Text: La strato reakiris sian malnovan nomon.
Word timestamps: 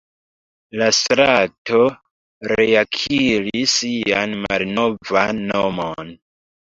La 0.81 0.85
strato 0.99 1.81
reakiris 2.51 3.75
sian 3.81 4.33
malnovan 4.47 5.43
nomon. 5.53 6.11